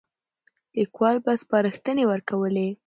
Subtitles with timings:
[0.77, 2.67] ليکوال به سپارښتنې ورکولې.